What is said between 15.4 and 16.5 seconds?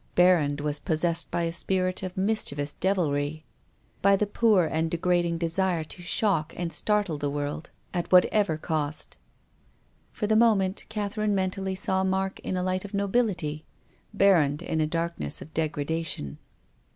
degradation.